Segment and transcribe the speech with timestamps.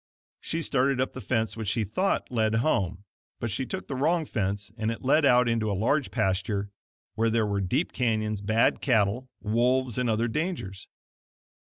[0.39, 3.03] She started up the fence which she thought led home,
[3.39, 6.71] but she took the wrong fence and it led out into a large pasture
[7.13, 10.87] where there were deep canyons, bad cattle, wolves, and other dangers.